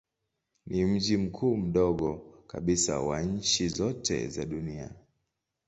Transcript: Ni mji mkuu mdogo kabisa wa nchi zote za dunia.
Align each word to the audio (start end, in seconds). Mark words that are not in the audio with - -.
Ni 0.65 0.85
mji 0.85 1.17
mkuu 1.17 1.57
mdogo 1.57 2.21
kabisa 2.47 2.99
wa 2.99 3.21
nchi 3.21 3.69
zote 3.69 4.27
za 4.27 4.45
dunia. 4.45 4.91